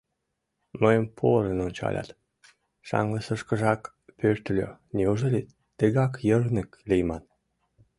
—Мыйым 0.81 1.05
порын 1.17 1.59
ончалят, 1.65 2.09
шаҥгысышкыжак 2.87 3.81
пӧртыльӧ:— 4.19 4.67
Неужели 4.95 5.41
тыгай 5.77 6.11
йырнык 6.27 6.69
лийман? 6.89 7.23